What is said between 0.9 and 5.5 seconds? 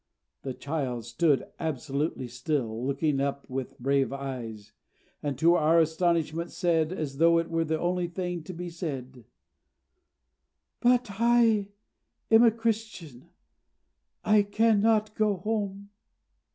stood absolutely still, looking up with brave eyes; and